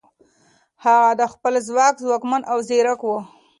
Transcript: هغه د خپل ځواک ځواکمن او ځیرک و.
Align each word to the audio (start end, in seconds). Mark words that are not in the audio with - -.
هغه 0.85 1.09
د 1.19 1.21
خپل 1.33 1.53
ځواک 1.67 1.95
ځواکمن 2.03 2.41
او 2.51 2.57
ځیرک 2.67 3.01
و. 3.05 3.11